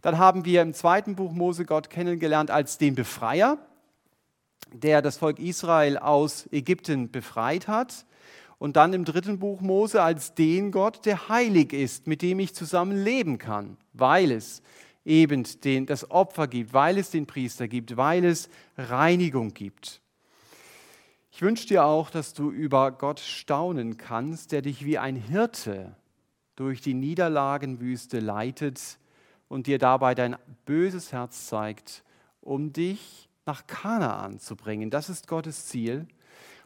[0.00, 3.58] Dann haben wir im zweiten Buch Mose Gott kennengelernt als den Befreier
[4.72, 8.06] der das Volk Israel aus Ägypten befreit hat.
[8.58, 12.54] Und dann im dritten Buch Mose als den Gott, der heilig ist, mit dem ich
[12.54, 14.62] zusammen leben kann, weil es
[15.04, 20.00] eben den, das Opfer gibt, weil es den Priester gibt, weil es Reinigung gibt.
[21.30, 25.94] Ich wünsche dir auch, dass du über Gott staunen kannst, der dich wie ein Hirte
[26.56, 28.98] durch die Niederlagenwüste leitet
[29.46, 30.36] und dir dabei dein
[30.66, 32.02] böses Herz zeigt,
[32.40, 34.90] um dich nach Kanaan zu bringen.
[34.90, 36.06] Das ist Gottes Ziel.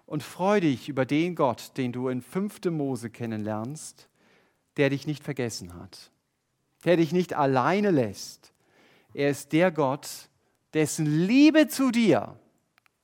[0.04, 2.66] Und freu dich über den Gott, den du in 5.
[2.66, 4.08] Mose kennenlernst,
[4.76, 6.10] der dich nicht vergessen hat,
[6.84, 8.52] der dich nicht alleine lässt.
[9.14, 10.08] Er ist der Gott,
[10.74, 12.36] dessen Liebe zu dir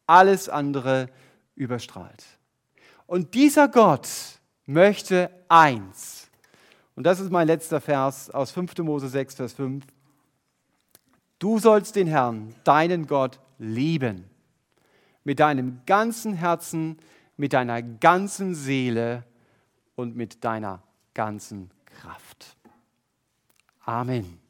[0.06, 1.08] alles andere
[1.54, 2.24] überstrahlt.
[3.06, 4.08] Und dieser Gott
[4.66, 6.28] möchte eins.
[6.94, 8.76] Und das ist mein letzter Vers aus 5.
[8.78, 9.86] Mose 6, Vers 5.
[11.38, 14.24] Du sollst den Herrn, deinen Gott, lieben.
[15.24, 16.98] Mit deinem ganzen Herzen,
[17.36, 19.24] mit deiner ganzen Seele
[19.94, 20.82] und mit deiner
[21.14, 22.56] ganzen Kraft.
[23.84, 24.47] Amen.